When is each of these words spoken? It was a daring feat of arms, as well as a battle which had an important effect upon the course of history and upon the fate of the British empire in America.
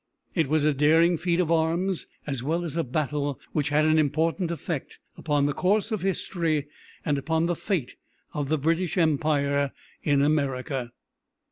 It 0.33 0.47
was 0.47 0.65
a 0.65 0.73
daring 0.73 1.19
feat 1.19 1.39
of 1.39 1.51
arms, 1.51 2.07
as 2.25 2.41
well 2.41 2.63
as 2.65 2.75
a 2.75 2.83
battle 2.83 3.39
which 3.53 3.69
had 3.69 3.85
an 3.85 3.99
important 3.99 4.49
effect 4.49 4.97
upon 5.15 5.45
the 5.45 5.53
course 5.53 5.91
of 5.91 6.01
history 6.01 6.67
and 7.05 7.19
upon 7.19 7.45
the 7.45 7.55
fate 7.55 7.97
of 8.33 8.49
the 8.49 8.57
British 8.57 8.97
empire 8.97 9.73
in 10.01 10.23
America. 10.23 10.89